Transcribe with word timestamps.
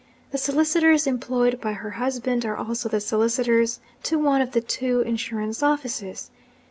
The 0.31 0.39
solicitors 0.39 1.05
employed 1.05 1.61
by 1.61 1.73
her 1.73 1.91
husband 1.91 2.43
are 2.43 2.57
also 2.57 2.89
the 2.89 2.99
solicitors 2.99 3.79
to 4.01 4.17
one 4.17 4.41
of 4.41 4.53
the 4.53 4.59
two 4.61 5.01
insurance 5.01 5.61
offices. 5.61 6.31